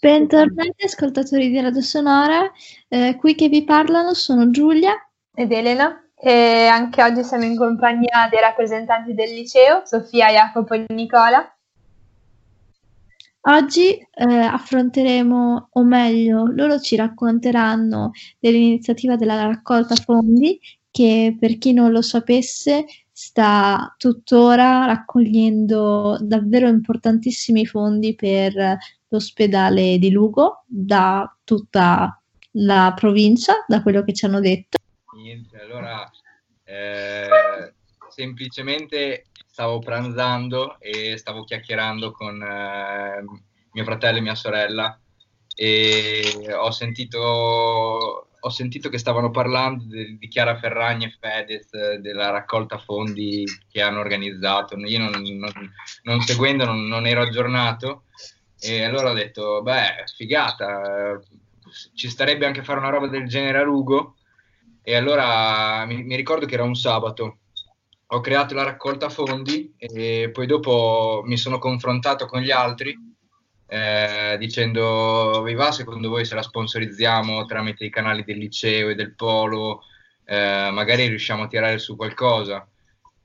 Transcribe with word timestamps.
Bentornati 0.00 0.84
ascoltatori 0.84 1.50
di 1.50 1.60
Radio 1.60 1.80
Sonora, 1.82 2.50
eh, 2.88 3.14
qui 3.16 3.36
che 3.36 3.48
vi 3.48 3.62
parlano 3.62 4.12
sono 4.14 4.50
Giulia 4.50 4.92
ed 5.32 5.52
Elena 5.52 6.04
e 6.16 6.66
anche 6.66 7.00
oggi 7.04 7.22
siamo 7.22 7.44
in 7.44 7.56
compagnia 7.56 8.26
dei 8.28 8.40
rappresentanti 8.40 9.14
del 9.14 9.32
liceo, 9.32 9.82
Sofia, 9.84 10.26
Jacopo 10.26 10.74
e 10.74 10.84
Nicola. 10.88 11.48
Oggi 13.42 13.90
eh, 13.90 14.24
affronteremo, 14.24 15.68
o 15.70 15.84
meglio, 15.84 16.46
loro 16.46 16.80
ci 16.80 16.96
racconteranno 16.96 18.10
dell'iniziativa 18.40 19.14
della 19.14 19.46
raccolta 19.46 19.94
fondi 19.94 20.58
che 20.96 21.36
per 21.38 21.58
chi 21.58 21.74
non 21.74 21.90
lo 21.90 22.00
sapesse 22.00 22.86
sta 23.12 23.94
tuttora 23.98 24.86
raccogliendo 24.86 26.16
davvero 26.22 26.68
importantissimi 26.68 27.66
fondi 27.66 28.14
per 28.14 28.78
l'ospedale 29.08 29.98
di 29.98 30.10
Lugo 30.10 30.64
da 30.66 31.30
tutta 31.44 32.18
la 32.52 32.94
provincia, 32.96 33.62
da 33.66 33.82
quello 33.82 34.04
che 34.04 34.14
ci 34.14 34.24
hanno 34.24 34.40
detto. 34.40 34.78
Niente, 35.16 35.60
allora 35.60 36.10
eh, 36.64 37.74
semplicemente 38.08 39.26
stavo 39.46 39.80
pranzando 39.80 40.80
e 40.80 41.18
stavo 41.18 41.44
chiacchierando 41.44 42.10
con 42.10 42.42
eh, 42.42 43.22
mio 43.70 43.84
fratello 43.84 44.16
e 44.16 44.22
mia 44.22 44.34
sorella 44.34 44.98
e 45.54 46.54
ho 46.58 46.70
sentito 46.70 48.25
ho 48.46 48.50
sentito 48.50 48.88
che 48.88 48.98
stavano 48.98 49.30
parlando 49.30 49.84
di, 49.86 50.18
di 50.18 50.28
Chiara 50.28 50.56
Ferragni 50.56 51.06
e 51.06 51.16
Fedez, 51.18 51.96
della 51.96 52.30
raccolta 52.30 52.78
fondi 52.78 53.44
che 53.68 53.82
hanno 53.82 53.98
organizzato. 53.98 54.76
Io 54.76 54.98
non, 55.00 55.20
non, 55.20 55.52
non 56.04 56.20
seguendo 56.20 56.64
non, 56.64 56.86
non, 56.86 57.06
ero 57.06 57.22
aggiornato 57.22 58.04
e 58.60 58.84
allora 58.84 59.10
ho 59.10 59.14
detto, 59.14 59.62
beh, 59.62 60.04
figata, 60.16 61.20
ci 61.94 62.08
starebbe 62.08 62.46
anche 62.46 62.62
fare 62.62 62.78
una 62.78 62.90
roba 62.90 63.08
del 63.08 63.26
genere 63.26 63.58
a 63.58 63.64
Lugo. 63.64 64.14
E 64.80 64.94
allora 64.94 65.84
mi, 65.84 66.04
mi 66.04 66.14
ricordo 66.14 66.46
che 66.46 66.54
era 66.54 66.62
un 66.62 66.76
sabato, 66.76 67.38
ho 68.06 68.20
creato 68.20 68.54
la 68.54 68.62
raccolta 68.62 69.08
fondi 69.08 69.74
e 69.76 70.30
poi 70.32 70.46
dopo 70.46 71.22
mi 71.24 71.36
sono 71.36 71.58
confrontato 71.58 72.26
con 72.26 72.40
gli 72.40 72.52
altri 72.52 72.96
eh, 73.68 74.36
dicendo 74.38 75.42
vi 75.42 75.54
va 75.54 75.72
secondo 75.72 76.08
voi 76.08 76.24
se 76.24 76.34
la 76.34 76.42
sponsorizziamo 76.42 77.44
tramite 77.46 77.84
i 77.84 77.90
canali 77.90 78.22
del 78.24 78.38
liceo 78.38 78.90
e 78.90 78.94
del 78.94 79.14
polo 79.14 79.82
eh, 80.24 80.70
magari 80.72 81.06
riusciamo 81.06 81.44
a 81.44 81.48
tirare 81.48 81.78
su 81.78 81.96
qualcosa? 81.96 82.68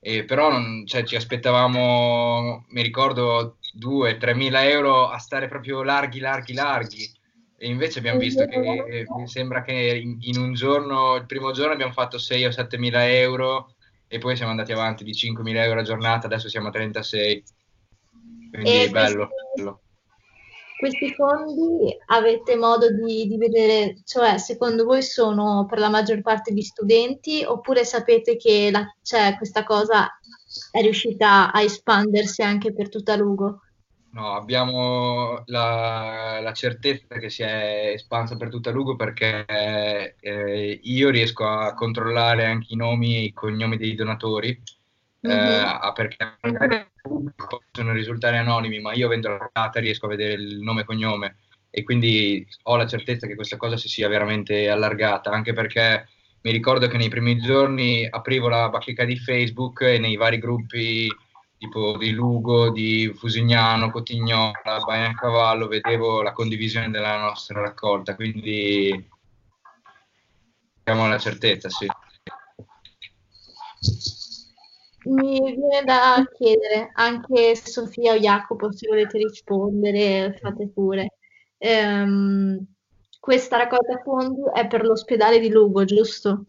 E 0.00 0.24
però 0.24 0.50
non, 0.50 0.84
cioè, 0.86 1.04
ci 1.04 1.16
aspettavamo 1.16 2.66
mi 2.68 2.82
ricordo 2.82 3.58
2-3 3.78 4.34
mila 4.34 4.68
euro 4.68 5.08
a 5.08 5.18
stare 5.18 5.48
proprio 5.48 5.82
larghi 5.82 6.20
larghi 6.20 6.54
larghi. 6.54 7.10
E 7.56 7.68
invece 7.68 8.00
abbiamo 8.00 8.18
visto 8.18 8.44
che 8.46 9.06
mi 9.16 9.28
sembra 9.28 9.62
che 9.62 9.72
in, 9.72 10.16
in 10.20 10.38
un 10.38 10.52
giorno 10.54 11.14
il 11.14 11.26
primo 11.26 11.52
giorno 11.52 11.72
abbiamo 11.72 11.92
fatto 11.92 12.18
6 12.18 12.46
o 12.46 12.50
7 12.50 12.76
mila 12.78 13.08
euro 13.08 13.74
e 14.08 14.18
poi 14.18 14.34
siamo 14.34 14.50
andati 14.50 14.72
avanti 14.72 15.04
di 15.04 15.14
5 15.14 15.44
mila 15.44 15.62
euro 15.62 15.80
a 15.80 15.84
giornata 15.84 16.26
adesso 16.26 16.48
siamo 16.48 16.68
a 16.68 16.72
36 16.72 17.44
quindi 18.50 18.82
e 18.82 18.90
bello, 18.90 19.28
bello 19.54 19.81
questi 20.82 21.14
fondi 21.14 21.96
avete 22.06 22.56
modo 22.56 22.90
di, 22.92 23.28
di, 23.28 23.36
vedere, 23.36 24.00
cioè 24.04 24.36
secondo 24.38 24.84
voi 24.84 25.00
sono 25.00 25.64
per 25.64 25.78
la 25.78 25.88
maggior 25.88 26.22
parte 26.22 26.52
di 26.52 26.60
studenti 26.60 27.44
oppure 27.44 27.84
sapete 27.84 28.36
che 28.36 28.68
la, 28.72 28.84
cioè, 29.00 29.36
questa 29.36 29.62
cosa 29.62 30.08
è 30.72 30.80
riuscita 30.80 31.52
a 31.52 31.62
espandersi 31.62 32.42
anche 32.42 32.74
per 32.74 32.88
tutta 32.88 33.14
Lugo? 33.14 33.60
No, 34.10 34.34
abbiamo 34.34 35.44
la, 35.46 36.40
la 36.42 36.52
certezza 36.52 37.16
che 37.16 37.30
si 37.30 37.42
è 37.44 37.92
espansa 37.94 38.36
per 38.36 38.48
tutta 38.48 38.72
Lugo 38.72 38.96
perché 38.96 39.46
eh, 40.18 40.80
io 40.82 41.10
riesco 41.10 41.46
a 41.46 41.74
controllare 41.74 42.46
anche 42.46 42.72
i 42.72 42.76
nomi 42.76 43.18
e 43.18 43.20
i 43.20 43.32
cognomi 43.32 43.76
dei 43.76 43.94
donatori 43.94 44.60
mm-hmm. 45.26 45.36
eh, 45.36 45.92
perché 45.94 46.36
magari 46.40 46.86
possono 47.34 47.92
risultare 47.92 48.38
anonimi, 48.38 48.80
ma 48.80 48.92
io 48.92 49.06
avendo 49.06 49.28
la 49.28 49.50
data 49.52 49.80
riesco 49.80 50.06
a 50.06 50.10
vedere 50.10 50.34
il 50.34 50.60
nome 50.60 50.82
e 50.82 50.84
cognome 50.84 51.36
e 51.70 51.84
quindi 51.84 52.46
ho 52.64 52.76
la 52.76 52.86
certezza 52.86 53.26
che 53.26 53.34
questa 53.34 53.56
cosa 53.56 53.76
si 53.76 53.88
sia 53.88 54.08
veramente 54.08 54.68
allargata, 54.68 55.30
anche 55.30 55.52
perché 55.52 56.06
mi 56.42 56.50
ricordo 56.50 56.88
che 56.88 56.98
nei 56.98 57.08
primi 57.08 57.38
giorni 57.38 58.06
aprivo 58.08 58.48
la 58.48 58.68
bacheca 58.68 59.04
di 59.04 59.16
Facebook 59.16 59.80
e 59.82 59.98
nei 59.98 60.16
vari 60.16 60.38
gruppi 60.38 61.08
tipo 61.56 61.96
di 61.96 62.10
Lugo, 62.10 62.70
di 62.70 63.12
Fusignano, 63.14 63.92
Cotignola, 63.92 64.80
Bagnacavallo, 64.84 65.68
vedevo 65.68 66.20
la 66.20 66.32
condivisione 66.32 66.90
della 66.90 67.18
nostra 67.18 67.60
raccolta, 67.60 68.16
quindi 68.16 69.08
abbiamo 70.82 71.08
la 71.08 71.18
certezza, 71.18 71.68
sì. 71.68 71.86
Mi 75.12 75.40
viene 75.40 75.84
da 75.84 76.24
chiedere, 76.34 76.90
anche 76.94 77.54
Sofia 77.54 78.14
o 78.14 78.18
Jacopo, 78.18 78.72
se 78.72 78.88
volete 78.88 79.18
rispondere, 79.18 80.38
fate 80.40 80.68
pure. 80.68 81.16
Ehm, 81.58 82.64
questa 83.20 83.58
raccolta 83.58 84.00
fondi 84.02 84.40
è 84.54 84.66
per 84.66 84.84
l'ospedale 84.84 85.38
di 85.38 85.50
Lugo, 85.50 85.84
giusto? 85.84 86.46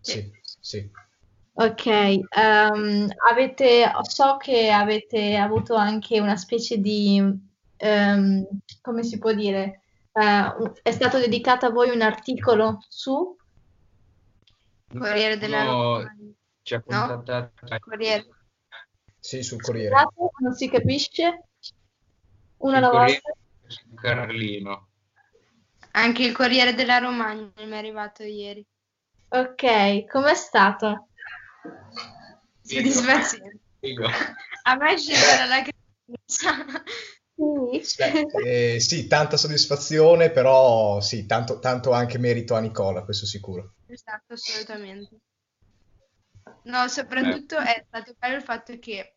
Sì, 0.00 0.30
sì. 0.60 0.90
Ok, 1.54 1.86
ehm, 1.86 3.08
avete, 3.28 3.90
so 4.02 4.36
che 4.36 4.70
avete 4.70 5.36
avuto 5.36 5.74
anche 5.74 6.20
una 6.20 6.36
specie 6.36 6.78
di, 6.78 7.20
ehm, 7.76 8.46
come 8.82 9.02
si 9.02 9.18
può 9.18 9.32
dire, 9.32 9.80
eh, 10.12 10.72
è 10.82 10.90
stato 10.90 11.18
dedicato 11.18 11.66
a 11.66 11.70
voi 11.70 11.90
un 11.90 12.02
articolo 12.02 12.78
su 12.88 13.36
Corriere 14.96 15.36
della 15.36 15.64
no, 15.64 16.02
ci 16.68 16.74
ha 16.74 16.82
contattato. 16.82 17.66
No? 17.66 17.78
Corriere. 17.78 18.26
Sì, 19.18 19.42
sul 19.42 19.60
Corriere. 19.62 19.94
Non 20.40 20.52
si 20.54 20.68
capisce? 20.68 21.44
Una 22.58 22.76
alla 22.76 22.90
volta. 22.90 23.32
Carlino. 23.94 24.88
Anche 25.92 26.24
il 26.24 26.32
Corriere 26.32 26.74
della 26.74 26.98
Romagna 26.98 27.50
mi 27.56 27.70
è 27.70 27.76
arrivato 27.76 28.22
ieri. 28.22 28.64
Ok, 29.30 30.06
com'è 30.06 30.34
stato? 30.34 31.08
Soddisfazione. 32.62 33.60
A 34.64 34.76
me 34.76 34.98
scende 34.98 35.36
la 35.38 35.46
lacrima. 35.46 36.82
Beh, 37.38 38.74
eh, 38.74 38.80
sì, 38.80 39.06
tanta 39.06 39.36
soddisfazione, 39.36 40.30
però 40.30 41.00
sì, 41.00 41.24
tanto, 41.24 41.60
tanto 41.60 41.92
anche 41.92 42.18
merito 42.18 42.54
a 42.54 42.60
Nicola, 42.60 43.04
questo 43.04 43.26
sicuro. 43.26 43.74
Esatto, 43.86 44.34
assolutamente. 44.34 45.20
No, 46.64 46.88
soprattutto 46.88 47.56
è 47.56 47.84
stato 47.86 48.14
bello 48.18 48.36
il 48.36 48.42
fatto 48.42 48.78
che 48.78 49.14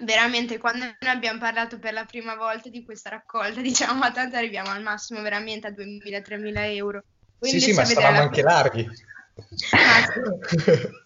veramente 0.00 0.58
quando 0.58 0.84
noi 0.84 1.10
abbiamo 1.10 1.38
parlato 1.38 1.78
per 1.78 1.92
la 1.92 2.04
prima 2.04 2.34
volta 2.36 2.68
di 2.68 2.84
questa 2.84 3.10
raccolta, 3.10 3.60
diciamo, 3.62 3.98
ma 3.98 4.10
tanto 4.10 4.36
arriviamo 4.36 4.70
al 4.70 4.82
massimo 4.82 5.20
veramente 5.22 5.66
a 5.66 5.70
2.000-3.000 5.70 6.74
euro. 6.74 7.04
Quindi 7.38 7.60
sì, 7.60 7.70
sì, 7.72 7.76
ma 7.76 7.84
stavamo 7.84 8.20
anche 8.20 8.42
larghi. 8.42 8.88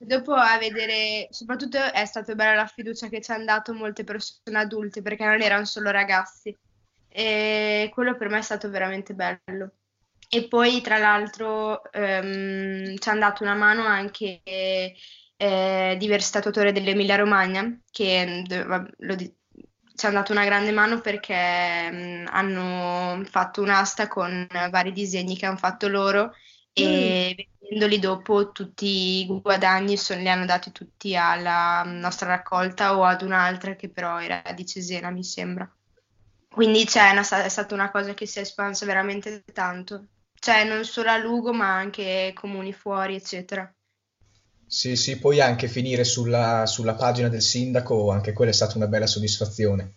Dopo 0.00 0.32
a 0.32 0.56
vedere, 0.58 1.26
soprattutto 1.30 1.76
è 1.76 2.04
stata 2.04 2.34
bella 2.34 2.54
la 2.54 2.66
fiducia 2.66 3.08
che 3.08 3.20
ci 3.20 3.32
hanno 3.32 3.46
dato 3.46 3.74
molte 3.74 4.04
persone 4.04 4.58
adulte 4.58 5.02
perché 5.02 5.24
non 5.24 5.40
erano 5.40 5.64
solo 5.64 5.90
ragazzi 5.90 6.56
e 7.08 7.90
quello 7.92 8.16
per 8.16 8.28
me 8.28 8.38
è 8.38 8.42
stato 8.42 8.70
veramente 8.70 9.12
bello. 9.14 9.72
E 10.30 10.46
poi, 10.46 10.80
tra 10.82 10.98
l'altro, 10.98 11.90
ehm, 11.90 12.98
ci 12.98 13.08
hanno 13.08 13.20
dato 13.20 13.42
una 13.42 13.54
mano 13.54 13.84
anche 13.84 14.42
eh, 14.44 15.96
diversi 15.98 16.32
tatuatori 16.32 16.72
dell'Emilia 16.72 17.16
Romagna, 17.16 17.80
che 17.90 18.44
lo, 18.98 19.16
ci 19.98 20.06
hanno 20.06 20.16
dato 20.16 20.32
una 20.32 20.44
grande 20.44 20.70
mano 20.70 21.00
perché 21.00 21.90
mh, 21.90 22.28
hanno 22.30 23.24
fatto 23.24 23.62
un'asta 23.62 24.06
con 24.06 24.46
vari 24.70 24.92
disegni 24.92 25.36
che 25.36 25.46
hanno 25.46 25.56
fatto 25.56 25.88
loro 25.88 26.34
e 26.72 27.34
mm. 27.36 27.44
vendendoli 27.60 27.98
dopo 27.98 28.52
tutti 28.52 29.22
i 29.22 29.40
guadagni 29.42 29.96
sono, 29.96 30.20
li 30.20 30.28
hanno 30.28 30.44
dati 30.44 30.72
tutti 30.72 31.16
alla 31.16 31.82
nostra 31.84 32.28
raccolta 32.28 32.96
o 32.96 33.04
ad 33.04 33.22
un'altra 33.22 33.74
che 33.76 33.88
però 33.88 34.20
era 34.20 34.42
di 34.54 34.66
Cesena, 34.66 35.10
mi 35.10 35.24
sembra. 35.24 35.70
Quindi 36.48 36.86
cioè, 36.86 37.14
è 37.14 37.48
stata 37.48 37.74
una 37.74 37.90
cosa 37.90 38.14
che 38.14 38.26
si 38.26 38.38
è 38.38 38.42
espansa 38.42 38.84
veramente 38.84 39.42
tanto 39.52 40.04
cioè 40.38 40.64
non 40.64 40.84
solo 40.84 41.10
a 41.10 41.18
Lugo 41.18 41.52
ma 41.52 41.76
anche 41.76 42.32
comuni 42.34 42.72
fuori, 42.72 43.14
eccetera. 43.14 43.72
Sì, 44.66 44.96
sì, 44.96 45.18
poi 45.18 45.40
anche 45.40 45.66
finire 45.66 46.04
sulla, 46.04 46.66
sulla 46.66 46.94
pagina 46.94 47.28
del 47.28 47.40
sindaco, 47.40 48.10
anche 48.10 48.34
quella 48.34 48.50
è 48.50 48.54
stata 48.54 48.76
una 48.76 48.86
bella 48.86 49.06
soddisfazione. 49.06 49.94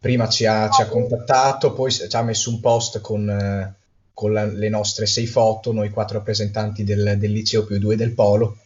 Prima 0.00 0.28
ci 0.28 0.44
ha, 0.46 0.68
ci 0.68 0.82
ha 0.82 0.86
contattato, 0.86 1.72
poi 1.72 1.92
ci 1.92 2.08
ha 2.10 2.22
messo 2.22 2.50
un 2.50 2.60
post 2.60 3.00
con, 3.00 3.28
eh, 3.30 3.74
con 4.12 4.32
la, 4.32 4.44
le 4.46 4.68
nostre 4.68 5.06
sei 5.06 5.26
foto, 5.26 5.72
noi 5.72 5.90
quattro 5.90 6.18
rappresentanti 6.18 6.82
del, 6.82 7.14
del 7.18 7.30
liceo 7.30 7.64
più 7.64 7.78
due 7.78 7.94
del 7.94 8.12
polo, 8.12 8.58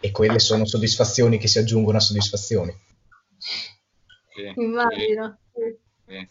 e 0.00 0.12
quelle 0.12 0.38
sono 0.38 0.64
soddisfazioni 0.64 1.38
che 1.38 1.48
si 1.48 1.58
aggiungono 1.58 1.98
a 1.98 2.00
soddisfazioni. 2.00 2.72
Sì, 3.36 4.60
Immagino. 4.60 5.38
Sì. 6.06 6.28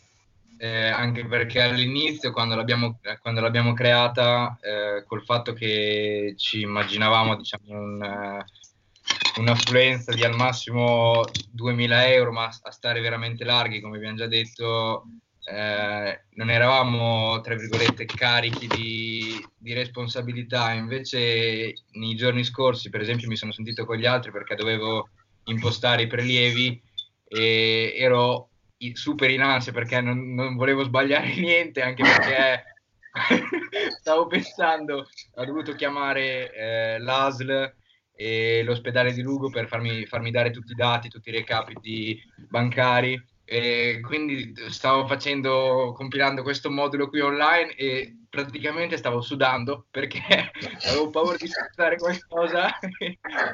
Eh, 0.58 0.88
anche 0.88 1.26
perché 1.26 1.62
all'inizio, 1.62 2.32
quando 2.32 2.56
l'abbiamo, 2.56 3.00
quando 3.22 3.42
l'abbiamo 3.42 3.74
creata, 3.74 4.58
eh, 4.62 5.04
col 5.06 5.24
fatto 5.24 5.54
che 5.54 6.34
ci 6.38 6.62
immaginavamo 6.62 7.36
diciamo, 7.36 7.64
un, 7.68 8.02
uh, 8.02 9.40
un'affluenza 9.42 10.14
di 10.14 10.24
al 10.24 10.36
massimo 10.36 11.24
2000 11.52 12.08
euro, 12.08 12.32
ma 12.32 12.50
a 12.62 12.72
stare 12.72 13.02
veramente 13.02 13.44
larghi, 13.44 13.82
come 13.82 13.98
abbiamo 13.98 14.18
già 14.18 14.28
detto, 14.28 15.06
eh, 15.50 16.22
non 16.32 16.50
eravamo, 16.50 17.40
tra 17.42 17.56
virgolette, 17.56 18.06
carichi 18.06 18.68
di, 18.68 19.46
di, 19.58 19.74
responsabilità. 19.74 20.74
Invece 20.74 21.74
nei 21.92 22.16
giorni 22.16 22.44
scorsi, 22.44 22.90
per 22.90 23.02
esempio, 23.02 23.30
mi 23.30 23.38
sono 23.38 23.54
sentito 23.54 23.86
con 23.86 23.96
gli 23.96 24.06
altri 24.06 24.32
perché 24.32 24.56
dovevo 24.56 25.10
impostare 25.46 26.02
i 26.02 26.08
prelievi 26.08 26.82
e 27.30 27.94
ero 27.96 28.50
super 28.94 29.30
in 29.30 29.42
ansia 29.42 29.72
perché 29.72 30.02
non, 30.02 30.34
non 30.34 30.56
volevo 30.56 30.84
sbagliare 30.84 31.34
niente, 31.38 31.82
anche 31.82 32.04
perché 32.04 32.64
stavo 34.00 34.28
pensando, 34.28 35.08
ho 35.36 35.46
dovuto 35.46 35.74
chiamare 35.74 36.54
eh, 36.54 37.00
l'ASL 37.00 37.74
e 38.16 38.64
l'ospedale 38.64 39.14
di 39.14 39.22
Lugo 39.22 39.50
per 39.50 39.68
farmi, 39.68 40.06
farmi, 40.06 40.32
dare 40.32 40.50
tutti 40.50 40.72
i 40.72 40.76
dati, 40.76 41.10
tutti 41.10 41.30
i 41.30 41.34
recapiti 41.34 42.20
bancari. 42.50 43.22
E 43.50 44.02
quindi 44.02 44.54
stavo 44.68 45.08
facendo, 45.08 45.94
compilando 45.96 46.44
questo 46.44 46.70
modulo 46.70 47.08
qui 47.08 47.22
online 47.22 47.76
e 47.76 48.18
praticamente 48.30 48.98
stavo 48.98 49.22
sudando 49.22 49.86
perché 49.90 50.20
avevo 50.90 51.10
paura 51.10 51.38
di 51.38 51.48
saltare 51.48 51.96
qualcosa 51.96 52.78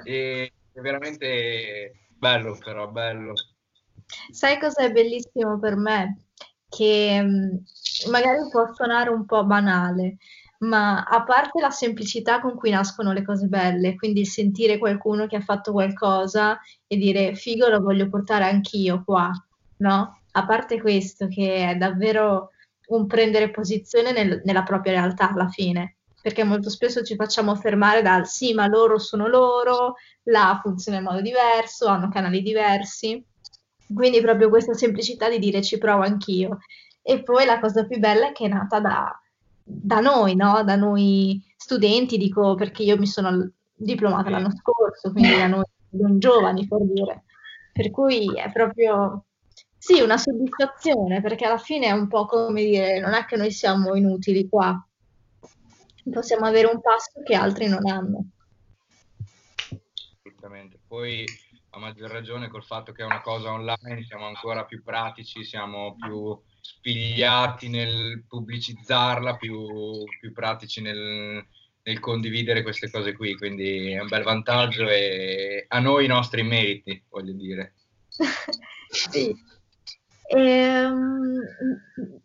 e 0.04 0.52
è 0.74 0.80
veramente 0.80 2.08
bello 2.18 2.58
però, 2.58 2.88
bello. 2.88 3.34
Sai 4.32 4.60
cosa 4.60 4.84
è 4.84 4.92
bellissimo 4.92 5.60
per 5.60 5.76
me? 5.76 6.26
Che 6.70 7.22
mm, 7.22 7.56
magari 8.10 8.40
può 8.50 8.72
suonare 8.74 9.10
un 9.10 9.26
po' 9.26 9.46
banale, 9.46 10.18
ma 10.60 11.04
a 11.04 11.24
parte 11.24 11.60
la 11.60 11.70
semplicità 11.70 12.40
con 12.40 12.56
cui 12.56 12.70
nascono 12.72 13.12
le 13.14 13.24
cose 13.24 13.48
belle, 13.48 13.96
quindi 13.96 14.26
sentire 14.26 14.78
qualcuno 14.78 15.28
che 15.28 15.36
ha 15.38 15.42
fatto 15.42 15.72
qualcosa 15.72 16.60
e 16.88 16.98
dire 16.98 17.36
figo 17.36 17.68
lo 17.68 17.82
voglio 17.82 18.10
portare 18.10 18.46
anch'io 18.46 19.04
qua, 19.04 19.30
no? 19.78 20.22
A 20.32 20.46
parte 20.46 20.82
questo, 20.82 21.28
che 21.28 21.70
è 21.70 21.76
davvero 21.76 22.52
un 22.88 23.08
prendere 23.08 23.52
posizione 23.52 24.12
nel, 24.12 24.42
nella 24.46 24.64
propria 24.64 24.94
realtà 24.94 25.32
alla 25.32 25.48
fine, 25.50 25.98
perché 26.22 26.44
molto 26.44 26.70
spesso 26.70 27.04
ci 27.04 27.16
facciamo 27.16 27.56
fermare 27.56 28.02
dal 28.02 28.28
sì, 28.28 28.54
ma 28.54 28.68
loro 28.68 28.98
sono 28.98 29.28
loro, 29.28 29.96
là 30.24 30.60
funziona 30.62 30.98
in 30.98 31.04
modo 31.04 31.22
diverso, 31.22 31.88
hanno 31.88 32.10
canali 32.10 32.42
diversi 32.42 33.24
quindi 33.94 34.22
proprio 34.22 34.50
questa 34.50 34.74
semplicità 34.74 35.30
di 35.30 35.40
dire 35.40 35.62
ci 35.62 35.78
provo 35.78 36.04
anch'io. 36.04 36.60
E 37.02 37.22
poi 37.22 37.46
la 37.46 37.60
cosa 37.60 37.86
più 37.86 38.00
bella 38.00 38.30
è 38.30 38.32
che 38.32 38.46
è 38.46 38.48
nata 38.48 38.80
da, 38.80 39.22
da 39.64 40.00
noi, 40.00 40.36
no? 40.36 40.64
da 40.64 40.76
noi 40.76 41.42
studenti, 41.56 42.18
dico 42.18 42.56
perché 42.56 42.84
io 42.84 42.98
mi 42.98 43.08
sono 43.08 43.52
diplomata 43.74 44.30
l'anno 44.30 44.52
scorso, 44.52 45.12
quindi 45.12 45.36
da 45.36 45.48
noi 45.48 45.64
non 45.92 46.20
giovani 46.20 46.68
per 46.68 46.82
dire. 46.82 47.24
Per 47.74 47.90
cui 47.92 48.32
è 48.36 48.52
proprio 48.52 49.26
sì, 49.78 50.00
una 50.00 50.18
soddisfazione, 50.18 51.22
perché 51.22 51.46
alla 51.46 51.58
fine 51.58 51.88
è 51.88 51.92
un 51.92 52.08
po' 52.08 52.26
come 52.26 52.64
dire, 52.64 53.00
non 53.00 53.14
è 53.14 53.26
che 53.26 53.36
noi 53.36 53.52
siamo 53.52 53.96
inutili 53.96 54.48
qua, 54.48 54.82
possiamo 56.12 56.46
avere 56.46 56.68
un 56.68 56.80
passo 56.80 57.22
che 57.24 57.36
altri 57.36 57.68
non 57.68 57.86
hanno. 57.88 58.26
Assolutamente. 60.22 60.80
Poi 60.88 61.26
a 61.76 61.80
maggior 61.80 62.12
ragione 62.12 62.50
col 62.50 62.64
fatto 62.64 62.92
che 62.92 63.02
è 63.02 63.06
una 63.06 63.22
cosa 63.22 63.52
online 63.52 64.04
siamo 64.04 64.26
ancora 64.26 64.64
più 64.64 64.84
pratici, 64.84 65.44
siamo 65.44 65.96
più 65.96 66.40
spigliati 66.62 67.68
nel 67.68 68.26
pubblicizzarla, 68.28 69.38
più, 69.38 70.04
più 70.20 70.32
pratici 70.34 70.82
nel, 70.82 71.44
nel, 71.82 72.00
condividere 72.00 72.62
queste 72.62 72.92
cose 72.92 73.14
qui, 73.14 73.36
quindi 73.36 73.92
è 73.92 74.00
un 74.00 74.08
bel 74.08 74.24
vantaggio 74.24 74.88
e 74.88 75.66
a 75.68 75.80
noi 75.80 76.06
i 76.06 76.10
nostri 76.10 76.44
meriti, 76.44 77.04
voglio 77.10 77.34
dire. 77.34 77.74
sì. 78.88 79.36
Ehm, 80.28 81.42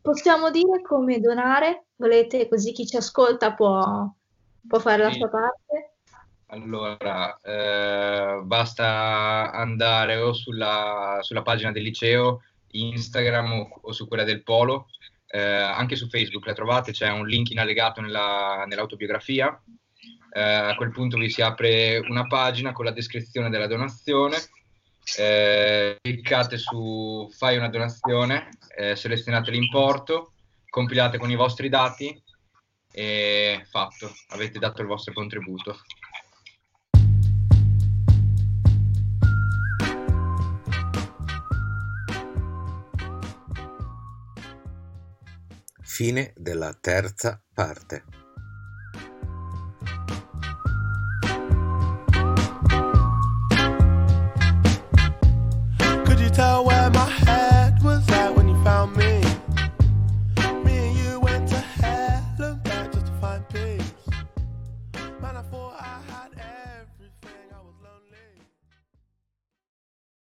possiamo 0.02 0.50
dire 0.50 0.82
come 0.82 1.20
donare? 1.20 1.86
Volete 1.96 2.48
così 2.48 2.72
chi 2.72 2.86
ci 2.86 2.96
ascolta 2.96 3.54
può, 3.54 4.06
può 4.66 4.78
fare 4.78 5.04
sì. 5.04 5.08
la 5.08 5.14
sua 5.14 5.28
parte? 5.30 5.87
Allora, 6.50 7.38
eh, 7.42 8.40
basta 8.42 9.50
andare 9.52 10.16
o 10.16 10.32
sulla, 10.32 11.18
sulla, 11.20 11.42
pagina 11.42 11.72
del 11.72 11.82
liceo, 11.82 12.42
Instagram 12.70 13.52
o, 13.52 13.80
o 13.82 13.92
su 13.92 14.08
quella 14.08 14.24
del 14.24 14.42
Polo, 14.42 14.88
eh, 15.26 15.38
anche 15.40 15.94
su 15.94 16.08
Facebook 16.08 16.46
la 16.46 16.54
trovate, 16.54 16.92
c'è 16.92 17.10
un 17.10 17.26
link 17.26 17.50
in 17.50 17.58
allegato 17.58 18.00
nella, 18.00 18.64
nell'autobiografia. 18.66 19.62
Eh, 20.30 20.40
a 20.40 20.74
quel 20.74 20.90
punto 20.90 21.18
vi 21.18 21.28
si 21.28 21.42
apre 21.42 21.98
una 21.98 22.26
pagina 22.26 22.72
con 22.72 22.86
la 22.86 22.92
descrizione 22.92 23.50
della 23.50 23.66
donazione. 23.66 24.36
Eh, 25.18 25.98
cliccate 26.00 26.56
su 26.56 27.28
fai 27.30 27.58
una 27.58 27.68
donazione, 27.68 28.48
eh, 28.74 28.96
selezionate 28.96 29.50
l'importo, 29.50 30.32
compilate 30.68 31.18
con 31.18 31.30
i 31.30 31.36
vostri 31.36 31.68
dati 31.68 32.22
e 32.90 33.66
fatto, 33.68 34.10
avete 34.28 34.58
dato 34.58 34.80
il 34.80 34.88
vostro 34.88 35.12
contributo. 35.12 35.78
Fine 45.98 46.32
della 46.36 46.72
terza 46.80 47.42
parte. 47.52 48.04
Could 56.04 56.20
you 56.20 56.30
tell 56.30 56.62